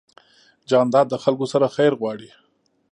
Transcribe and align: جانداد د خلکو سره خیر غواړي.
جانداد 0.69 1.07
د 1.09 1.15
خلکو 1.23 1.45
سره 1.53 1.67
خیر 1.75 1.91
غواړي. 2.01 2.29